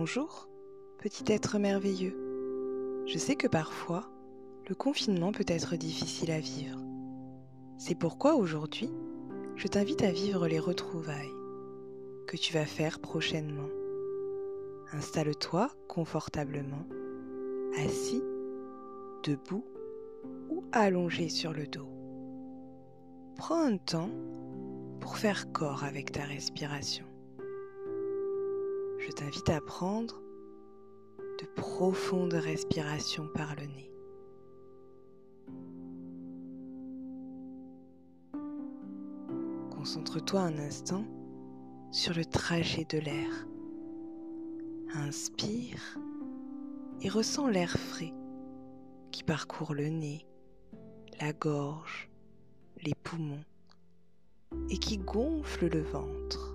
Bonjour, 0.00 0.48
petit 0.98 1.24
être 1.32 1.58
merveilleux. 1.58 3.04
Je 3.08 3.18
sais 3.18 3.34
que 3.34 3.48
parfois, 3.48 4.08
le 4.68 4.76
confinement 4.76 5.32
peut 5.32 5.44
être 5.48 5.74
difficile 5.74 6.30
à 6.30 6.38
vivre. 6.38 6.78
C'est 7.78 7.96
pourquoi 7.96 8.36
aujourd'hui, 8.36 8.92
je 9.56 9.66
t'invite 9.66 10.04
à 10.04 10.12
vivre 10.12 10.46
les 10.46 10.60
retrouvailles 10.60 11.34
que 12.28 12.36
tu 12.36 12.52
vas 12.54 12.64
faire 12.64 13.00
prochainement. 13.00 13.68
Installe-toi 14.92 15.68
confortablement, 15.88 16.86
assis, 17.84 18.22
debout 19.24 19.64
ou 20.48 20.62
allongé 20.70 21.28
sur 21.28 21.52
le 21.52 21.66
dos. 21.66 21.90
Prends 23.34 23.64
un 23.64 23.78
temps 23.78 24.10
pour 25.00 25.16
faire 25.16 25.50
corps 25.50 25.82
avec 25.82 26.12
ta 26.12 26.22
respiration. 26.22 27.07
Je 29.08 29.14
t'invite 29.14 29.48
à 29.48 29.62
prendre 29.62 30.20
de 31.40 31.46
profondes 31.56 32.34
respirations 32.34 33.26
par 33.34 33.54
le 33.56 33.64
nez. 33.64 33.90
Concentre-toi 39.70 40.40
un 40.40 40.58
instant 40.58 41.06
sur 41.90 42.12
le 42.12 42.26
trajet 42.26 42.84
de 42.84 42.98
l'air. 42.98 43.48
Inspire 44.92 45.98
et 47.00 47.08
ressens 47.08 47.48
l'air 47.48 47.70
frais 47.70 48.12
qui 49.10 49.24
parcourt 49.24 49.72
le 49.72 49.88
nez, 49.88 50.26
la 51.18 51.32
gorge, 51.32 52.10
les 52.82 52.94
poumons 52.94 53.44
et 54.68 54.76
qui 54.76 54.98
gonfle 54.98 55.68
le 55.68 55.80
ventre. 55.80 56.47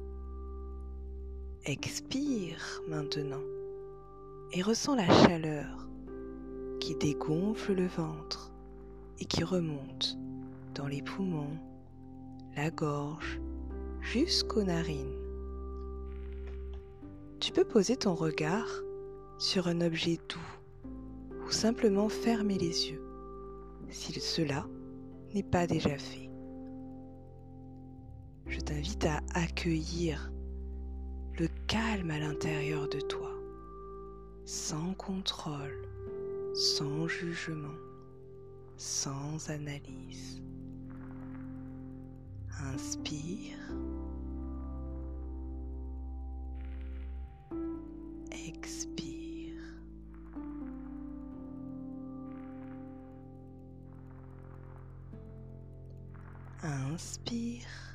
Expire 1.65 2.81
maintenant 2.89 3.39
et 4.51 4.61
ressens 4.61 4.95
la 4.95 5.07
chaleur 5.07 5.87
qui 6.81 6.93
dégonfle 6.95 7.71
le 7.71 7.87
ventre 7.87 8.51
et 9.21 9.23
qui 9.23 9.45
remonte 9.45 10.17
dans 10.75 10.87
les 10.87 11.01
poumons, 11.01 11.57
la 12.57 12.69
gorge, 12.69 13.39
jusqu'aux 14.01 14.63
narines. 14.63 15.15
Tu 17.39 17.53
peux 17.53 17.63
poser 17.63 17.95
ton 17.95 18.13
regard 18.13 18.67
sur 19.37 19.69
un 19.69 19.79
objet 19.79 20.19
doux 20.27 21.45
ou 21.47 21.49
simplement 21.49 22.09
fermer 22.09 22.57
les 22.57 22.89
yeux 22.89 23.05
si 23.89 24.11
cela 24.19 24.67
n'est 25.33 25.43
pas 25.43 25.65
déjà 25.65 25.97
fait. 25.97 26.29
Je 28.47 28.59
t'invite 28.59 29.05
à 29.05 29.21
accueillir 29.33 30.32
le 31.39 31.47
calme 31.67 32.11
à 32.11 32.19
l'intérieur 32.19 32.87
de 32.89 32.99
toi, 32.99 33.31
sans 34.45 34.93
contrôle, 34.93 35.87
sans 36.53 37.07
jugement, 37.07 37.73
sans 38.77 39.49
analyse. 39.49 40.41
Inspire. 42.75 43.57
Expire. 48.31 49.55
Inspire. 56.61 57.92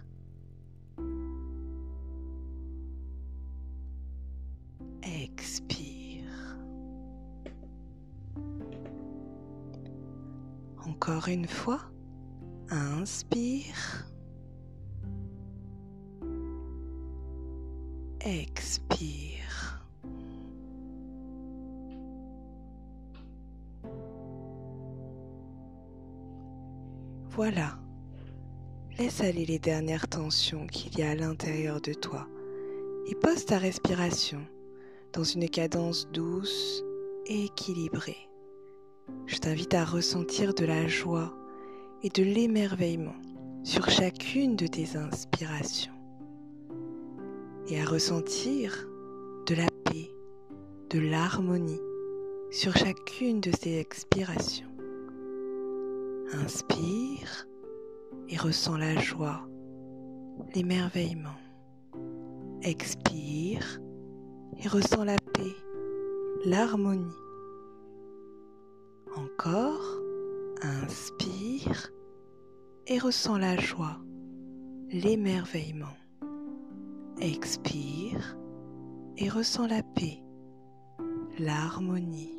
Une 11.29 11.47
fois. 11.47 11.81
Inspire. 12.71 14.07
Expire. 18.21 19.85
Voilà. 27.31 27.79
Laisse 28.99 29.21
aller 29.21 29.45
les 29.45 29.59
dernières 29.59 30.09
tensions 30.09 30.67
qu'il 30.67 30.99
y 30.99 31.03
a 31.03 31.11
à 31.11 31.15
l'intérieur 31.15 31.83
de 31.83 31.93
toi 31.93 32.27
et 33.07 33.15
pose 33.15 33.45
ta 33.45 33.59
respiration 33.59 34.41
dans 35.13 35.25
une 35.25 35.49
cadence 35.51 36.09
douce 36.11 36.83
et 37.27 37.45
équilibrée. 37.45 38.28
Je 39.27 39.37
t'invite 39.39 39.75
à 39.75 39.85
ressentir 39.85 40.55
de 40.55 40.65
la 40.65 40.87
joie 40.87 41.35
et 42.03 42.09
de 42.09 42.23
l'émerveillement 42.23 43.17
sur 43.63 43.89
chacune 43.91 44.57
de 44.57 44.67
tes 44.67 44.97
inspirations 44.97 45.93
et 47.69 47.81
à 47.81 47.85
ressentir 47.85 48.89
de 49.47 49.55
la 49.55 49.67
paix, 49.85 50.11
de 50.91 50.99
l'harmonie 50.99 51.81
sur 52.51 52.75
chacune 52.77 53.41
de 53.41 53.51
ces 53.61 53.79
expirations. 53.79 54.69
Inspire 56.33 57.47
et 58.29 58.37
ressens 58.37 58.77
la 58.77 58.99
joie, 59.01 59.47
l'émerveillement. 60.55 61.37
Expire 62.63 63.81
et 64.63 64.69
ressens 64.69 65.05
la 65.05 65.17
paix, 65.35 65.55
l'harmonie. 66.45 67.28
Encore, 69.19 70.01
inspire 70.63 71.91
et 72.87 73.01
ressens 73.01 73.39
la 73.39 73.57
joie, 73.57 73.99
l'émerveillement. 74.91 75.97
Expire 77.21 78.39
et 79.17 79.29
ressens 79.29 79.67
la 79.67 79.83
paix, 79.83 80.23
l'harmonie. 81.41 82.39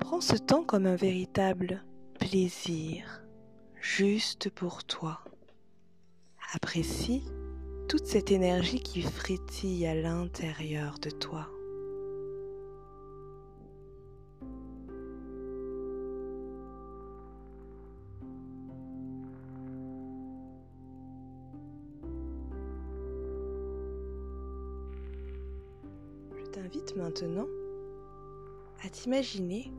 Prends 0.00 0.20
ce 0.20 0.36
temps 0.36 0.62
comme 0.62 0.84
un 0.84 0.96
véritable 0.96 1.82
plaisir, 2.18 3.24
juste 3.80 4.50
pour 4.50 4.84
toi. 4.84 5.20
Apprécie 6.52 7.24
toute 7.88 8.04
cette 8.04 8.30
énergie 8.30 8.80
qui 8.80 9.00
frétille 9.00 9.86
à 9.86 9.94
l'intérieur 9.94 10.98
de 10.98 11.08
toi. 11.08 11.48
T'invite 26.56 26.96
maintenant 26.96 27.48
à 28.82 28.88
t'imaginer 28.88 29.70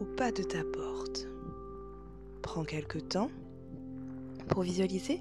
au 0.00 0.04
pas 0.04 0.30
de 0.30 0.44
ta 0.44 0.62
porte. 0.62 1.26
Prends 2.42 2.62
quelque 2.62 2.98
temps 2.98 3.28
pour 4.48 4.62
visualiser 4.62 5.20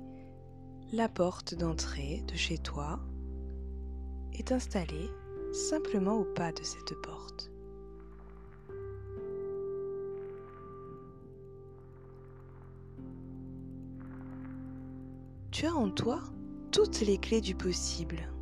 la 0.94 1.10
porte 1.10 1.56
d'entrée 1.56 2.24
de 2.28 2.36
chez 2.36 2.60
toi 2.60 3.00
et 4.34 4.44
t'installer 4.44 5.10
simplement 5.54 6.20
au 6.20 6.24
pas 6.24 6.52
de 6.52 6.62
cette 6.62 6.94
porte. 7.02 7.50
Tu 15.50 15.66
as 15.66 15.74
en 15.74 15.90
toi 15.90 16.22
toutes 16.72 17.02
les 17.02 17.18
clés 17.18 17.42
du 17.42 17.56
possible 17.56 18.35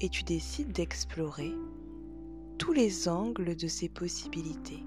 et 0.00 0.08
tu 0.08 0.22
décides 0.22 0.72
d'explorer 0.72 1.52
tous 2.58 2.72
les 2.72 3.08
angles 3.08 3.56
de 3.56 3.68
ces 3.68 3.88
possibilités. 3.88 4.84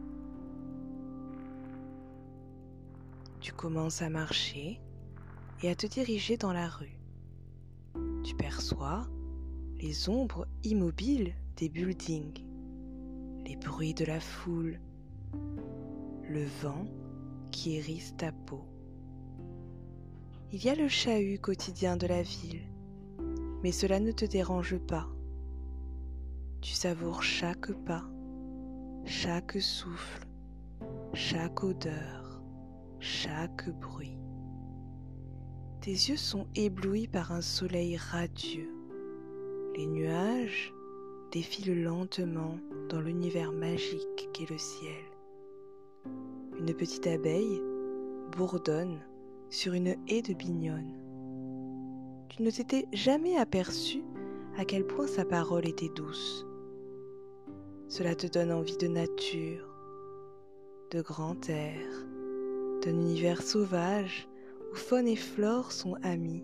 Tu 3.39 3.53
commences 3.53 4.01
à 4.01 4.09
marcher 4.09 4.79
et 5.63 5.69
à 5.69 5.75
te 5.75 5.87
diriger 5.87 6.37
dans 6.37 6.53
la 6.53 6.67
rue. 6.67 6.97
Tu 8.23 8.35
perçois 8.35 9.07
les 9.79 10.09
ombres 10.09 10.47
immobiles 10.63 11.33
des 11.55 11.69
buildings, 11.69 12.43
les 13.45 13.55
bruits 13.55 13.93
de 13.93 14.05
la 14.05 14.19
foule, 14.19 14.79
le 16.29 16.45
vent 16.61 16.85
qui 17.51 17.75
hérisse 17.75 18.15
ta 18.17 18.31
peau. 18.31 18.65
Il 20.51 20.63
y 20.63 20.69
a 20.69 20.75
le 20.75 20.87
chahut 20.87 21.39
quotidien 21.39 21.97
de 21.97 22.07
la 22.07 22.21
ville, 22.21 22.61
mais 23.67 23.73
cela 23.73 23.99
ne 23.99 24.13
te 24.13 24.23
dérange 24.23 24.77
pas. 24.77 25.09
Tu 26.61 26.71
savoures 26.71 27.21
chaque 27.21 27.73
pas, 27.83 28.05
chaque 29.03 29.59
souffle, 29.59 30.25
chaque 31.13 31.65
odeur, 31.65 32.41
chaque 33.01 33.69
bruit. 33.81 34.17
Tes 35.81 35.91
yeux 35.91 36.15
sont 36.15 36.47
éblouis 36.55 37.09
par 37.09 37.33
un 37.33 37.41
soleil 37.41 37.97
radieux. 37.97 38.73
Les 39.75 39.85
nuages 39.85 40.73
défilent 41.33 41.83
lentement 41.83 42.55
dans 42.87 43.01
l'univers 43.01 43.51
magique 43.51 44.29
qu'est 44.31 44.49
le 44.49 44.57
ciel. 44.57 45.11
Une 46.57 46.73
petite 46.73 47.07
abeille 47.07 47.61
bourdonne 48.31 49.01
sur 49.49 49.73
une 49.73 49.97
haie 50.07 50.21
de 50.21 50.33
bignonne. 50.33 51.06
Tu 52.29 52.43
ne 52.43 52.51
t'étais 52.51 52.85
jamais 52.93 53.37
aperçu 53.37 54.03
à 54.57 54.65
quel 54.65 54.85
point 54.85 55.07
sa 55.07 55.25
parole 55.25 55.67
était 55.67 55.89
douce. 55.89 56.45
Cela 57.87 58.15
te 58.15 58.27
donne 58.27 58.51
envie 58.51 58.77
de 58.77 58.87
nature, 58.87 59.67
de 60.91 61.01
grand 61.01 61.49
air, 61.49 61.85
d'un 62.83 62.91
univers 62.91 63.41
sauvage 63.41 64.27
où 64.71 64.75
faune 64.75 65.07
et 65.07 65.15
flore 65.15 65.71
sont 65.71 65.95
amis. 66.03 66.43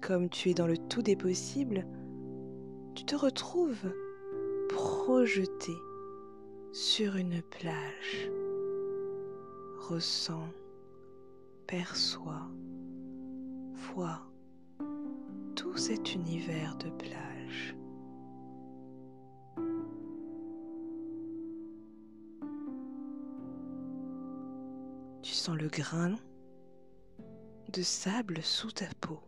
Comme 0.00 0.28
tu 0.28 0.50
es 0.50 0.54
dans 0.54 0.66
le 0.66 0.76
tout 0.76 1.02
des 1.02 1.16
possibles, 1.16 1.86
tu 2.94 3.04
te 3.04 3.16
retrouves 3.16 3.92
projeté 4.68 5.72
sur 6.72 7.16
une 7.16 7.42
plage. 7.42 8.30
Ressens, 9.78 10.48
perçois, 11.66 12.48
vois 13.78 14.22
tout 15.54 15.76
cet 15.76 16.14
univers 16.14 16.76
de 16.76 16.90
plage. 16.90 17.76
Tu 25.22 25.32
sens 25.32 25.56
le 25.56 25.68
grain 25.68 26.14
de 27.72 27.82
sable 27.82 28.40
sous 28.42 28.70
ta 28.70 28.86
peau, 29.00 29.20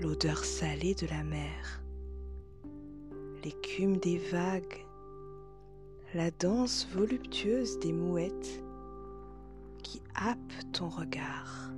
l'odeur 0.00 0.44
salée 0.44 0.94
de 0.94 1.06
la 1.08 1.22
mer, 1.22 1.82
l'écume 3.44 3.98
des 3.98 4.18
vagues, 4.18 4.86
la 6.14 6.30
danse 6.30 6.86
voluptueuse 6.92 7.78
des 7.80 7.92
mouettes 7.92 8.62
ton 10.72 10.88
regard. 10.88 11.70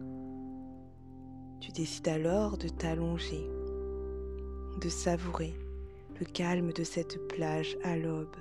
Tu 1.60 1.72
décides 1.72 2.08
alors 2.08 2.56
de 2.56 2.68
t'allonger, 2.68 3.44
de 4.80 4.88
savourer 4.88 5.52
le 6.20 6.24
calme 6.24 6.72
de 6.72 6.84
cette 6.84 7.26
plage 7.26 7.76
à 7.82 7.96
l'aube, 7.96 8.36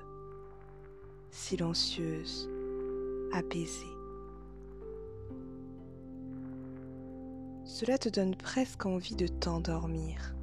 silencieuse, 1.31 2.49
apaisée. 3.33 3.87
Cela 7.65 7.97
te 7.97 8.09
donne 8.09 8.35
presque 8.35 8.85
envie 8.85 9.15
de 9.15 9.25
t'endormir. 9.25 10.35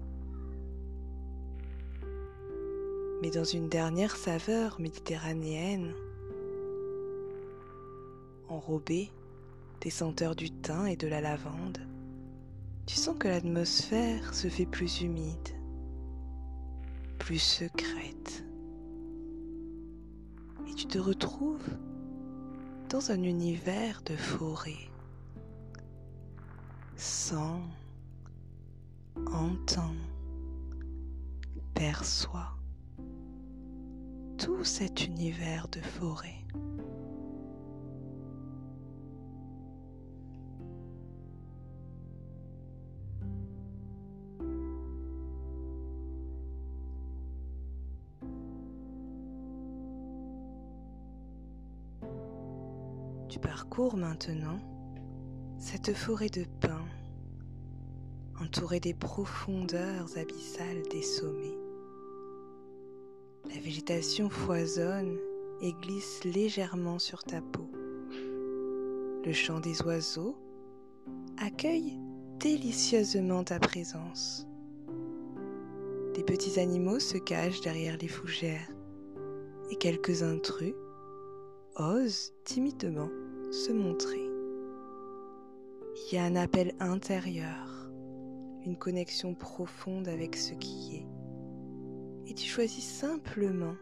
Mais 3.23 3.31
dans 3.31 3.45
une 3.45 3.69
dernière 3.69 4.17
saveur 4.17 4.81
méditerranéenne, 4.81 5.95
enrobée 8.49 9.11
des 9.81 9.91
senteurs 9.91 10.37
du 10.37 10.51
thym 10.51 10.87
et 10.87 10.97
de 10.97 11.07
la 11.09 11.21
lavande, 11.21 11.79
tu 12.87 12.97
sens 12.97 13.17
que 13.19 13.29
l'atmosphère 13.29 14.35
se 14.35 14.49
fait 14.49 14.67
plus 14.67 15.01
humide, 15.01 15.49
plus 17.19 17.39
secrète. 17.39 18.45
Et 20.69 20.75
tu 20.75 20.87
te 20.87 20.99
retrouves 20.99 21.69
dans 22.89 23.11
un 23.11 23.23
univers 23.23 24.03
de 24.03 24.17
forêt. 24.17 24.91
Sens, 26.97 27.63
entends, 29.27 29.95
perçois 31.75 32.57
tout 34.37 34.65
cet 34.65 35.07
univers 35.07 35.69
de 35.69 35.81
forêt. 35.81 36.40
Tu 53.31 53.39
parcours 53.39 53.97
maintenant 53.97 54.59
cette 55.57 55.95
forêt 55.95 56.31
de 56.31 56.45
pins 56.61 56.85
entourée 58.41 58.81
des 58.81 58.93
profondeurs 58.93 60.09
abyssales 60.17 60.83
des 60.91 61.03
sommets. 61.03 61.57
La 63.49 63.61
végétation 63.61 64.31
foisonne 64.31 65.17
et 65.63 65.73
glisse 65.75 66.25
légèrement 66.25 66.99
sur 66.99 67.23
ta 67.23 67.41
peau. 67.41 67.71
Le 69.25 69.33
chant 69.33 69.61
des 69.61 69.81
oiseaux 69.83 70.37
accueille 71.39 72.01
délicieusement 72.41 73.45
ta 73.45 73.61
présence. 73.61 74.45
Des 76.17 76.25
petits 76.25 76.59
animaux 76.59 76.99
se 76.99 77.19
cachent 77.19 77.61
derrière 77.61 77.97
les 77.97 78.09
fougères 78.09 78.69
et 79.71 79.77
quelques 79.77 80.25
intrus 80.25 80.75
osent 81.77 82.33
timidement 82.45 83.11
se 83.51 83.73
montrer. 83.73 84.31
Il 85.97 86.15
y 86.15 86.19
a 86.19 86.25
un 86.25 86.37
appel 86.37 86.75
intérieur, 86.81 87.91
une 88.65 88.77
connexion 88.77 89.35
profonde 89.35 90.09
avec 90.09 90.37
ce 90.37 90.55
qui 90.55 90.97
est. 90.97 92.31
Et 92.31 92.35
tu 92.35 92.49
choisis 92.49 92.85
simplement 92.85 93.75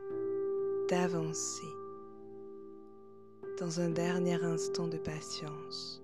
d'avancer 0.89 1.67
dans 3.61 3.81
un 3.81 3.91
dernier 3.91 4.43
instant 4.43 4.89
de 4.89 4.99
patience. 4.99 6.03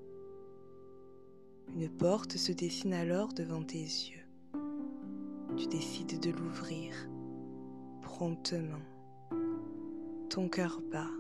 Une 1.74 1.88
porte 1.88 2.36
se 2.36 2.52
dessine 2.52 2.94
alors 2.94 3.32
devant 3.32 3.62
tes 3.62 3.78
yeux. 3.78 4.24
Tu 5.56 5.66
décides 5.66 6.20
de 6.20 6.30
l'ouvrir 6.30 6.94
promptement. 8.02 8.82
Ton 10.28 10.48
cœur 10.48 10.80
bat 10.90 11.10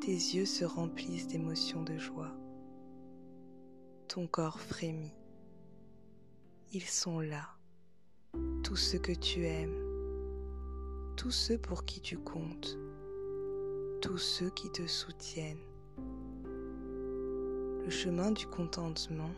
tes 0.00 0.12
yeux 0.12 0.46
se 0.46 0.64
remplissent 0.64 1.26
d'émotions 1.26 1.82
de 1.82 1.96
joie. 1.96 2.32
Ton 4.08 4.26
corps 4.26 4.60
frémit. 4.60 5.14
Ils 6.72 6.82
sont 6.82 7.20
là, 7.20 7.48
tous 8.62 8.76
ceux 8.76 8.98
que 8.98 9.12
tu 9.12 9.46
aimes, 9.46 9.76
tous 11.16 11.30
ceux 11.30 11.58
pour 11.58 11.84
qui 11.84 12.00
tu 12.00 12.18
comptes, 12.18 12.76
tous 14.02 14.18
ceux 14.18 14.50
qui 14.50 14.70
te 14.70 14.86
soutiennent. 14.86 15.56
Le 17.84 17.90
chemin 17.90 18.32
du 18.32 18.46
contentement 18.46 19.30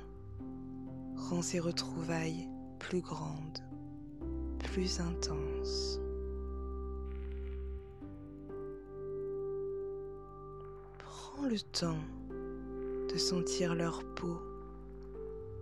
rend 1.16 1.42
ces 1.42 1.60
retrouvailles 1.60 2.48
plus 2.78 3.00
grandes, 3.00 3.58
plus 4.58 5.00
intenses. 5.00 6.00
Le 11.42 11.60
temps 11.60 11.98
de 13.12 13.16
sentir 13.16 13.74
leur 13.74 14.02
peau 14.14 14.38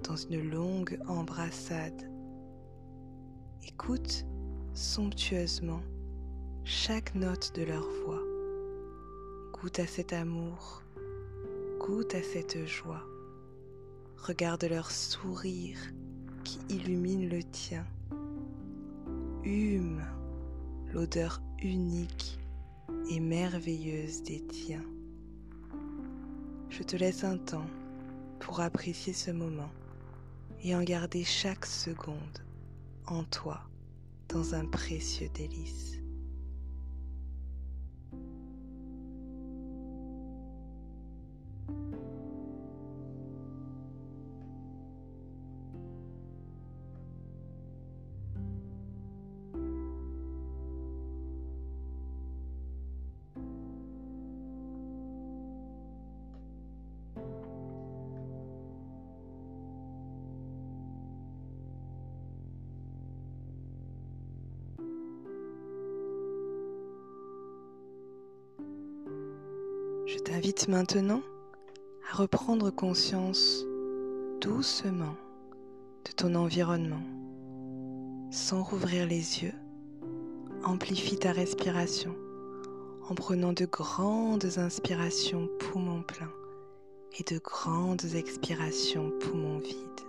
dans 0.05 0.17
une 0.17 0.51
longue 0.51 0.99
embrassade. 1.07 2.11
Écoute 3.67 4.25
somptueusement 4.75 5.83
chaque 6.65 7.15
note 7.15 7.53
de 7.55 7.63
leur 7.63 7.87
voix. 8.05 8.23
Goûte 9.53 9.79
à 9.79 9.87
cet 9.87 10.13
amour, 10.13 10.83
goûte 11.79 12.15
à 12.15 12.23
cette 12.23 12.67
joie. 12.67 13.05
Regarde 14.17 14.65
leur 14.65 14.91
sourire 14.91 15.79
qui 16.45 16.59
illumine 16.69 17.29
le 17.29 17.43
tien. 17.43 17.85
Hume 19.45 20.03
l'odeur 20.93 21.41
unique 21.63 22.39
et 23.11 23.21
merveilleuse 23.21 24.23
des 24.23 24.45
tiens. 24.47 24.85
Je 26.69 26.83
te 26.83 26.97
laisse 26.97 27.25
un 27.25 27.39
temps 27.39 27.67
pour 28.41 28.61
apprécier 28.61 29.13
ce 29.13 29.31
moment 29.31 29.71
et 30.63 30.75
en 30.75 30.83
garder 30.83 31.25
chaque 31.25 31.67
seconde 31.67 32.45
en 33.07 33.25
toi 33.25 33.61
dans 34.29 34.55
un 34.55 34.67
précieux 34.67 35.29
délice. 35.35 35.96
Je 70.37 70.41
t'invite 70.43 70.69
maintenant 70.69 71.23
à 72.13 72.17
reprendre 72.17 72.71
conscience 72.71 73.65
doucement 74.43 75.15
de 76.05 76.13
ton 76.13 76.35
environnement. 76.35 77.01
Sans 78.31 78.63
rouvrir 78.63 79.07
les 79.07 79.43
yeux, 79.43 79.55
amplifie 80.63 81.17
ta 81.17 81.33
respiration 81.33 82.15
en 83.09 83.15
prenant 83.15 83.55
de 83.55 83.65
grandes 83.65 84.59
inspirations 84.59 85.49
poumons 85.59 86.03
pleins 86.03 86.35
et 87.19 87.23
de 87.23 87.39
grandes 87.39 88.05
expirations 88.15 89.11
poumons 89.21 89.61
vides. 89.61 90.07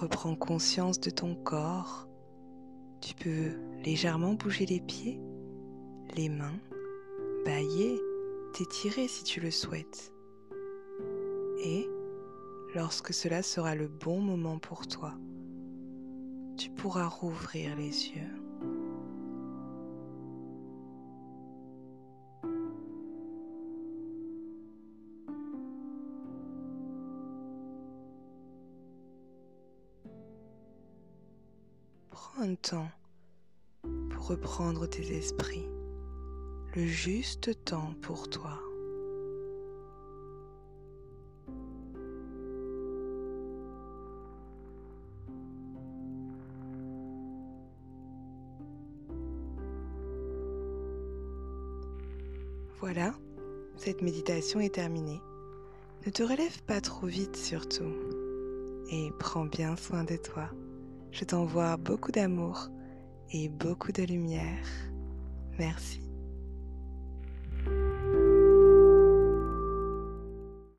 Reprends 0.00 0.36
conscience 0.36 0.98
de 1.00 1.10
ton 1.10 1.34
corps. 1.34 2.08
Tu 3.02 3.14
peux 3.14 3.50
légèrement 3.84 4.32
bouger 4.32 4.64
les 4.64 4.80
pieds, 4.80 5.20
les 6.16 6.30
mains, 6.30 6.58
bailler, 7.44 8.00
t'étirer 8.58 9.06
si 9.06 9.22
tu 9.22 9.40
le 9.40 9.52
souhaites. 9.52 10.12
Et, 11.62 11.88
lorsque 12.74 13.14
cela 13.14 13.40
sera 13.40 13.76
le 13.76 13.86
bon 13.86 14.20
moment 14.20 14.58
pour 14.58 14.88
toi, 14.88 15.14
tu 16.56 16.68
pourras 16.70 17.06
rouvrir 17.06 17.76
les 17.76 18.08
yeux. 18.08 18.34
Prends 32.10 32.42
un 32.42 32.56
temps 32.56 32.90
pour 34.10 34.26
reprendre 34.26 34.88
tes 34.88 35.16
esprits, 35.16 35.68
le 36.74 36.86
juste 36.86 37.64
temps 37.64 37.94
pour 38.02 38.28
toi. 38.28 38.60
Voilà, 52.80 53.12
cette 53.76 54.02
méditation 54.02 54.60
est 54.60 54.74
terminée. 54.74 55.20
Ne 56.06 56.10
te 56.10 56.22
relève 56.22 56.62
pas 56.62 56.80
trop 56.80 57.06
vite 57.06 57.36
surtout 57.36 57.92
et 58.90 59.10
prends 59.18 59.46
bien 59.46 59.76
soin 59.76 60.04
de 60.04 60.16
toi. 60.16 60.48
Je 61.10 61.24
t'envoie 61.24 61.76
beaucoup 61.76 62.12
d'amour 62.12 62.68
et 63.32 63.48
beaucoup 63.48 63.92
de 63.92 64.04
lumière. 64.04 64.64
Merci. 65.58 66.07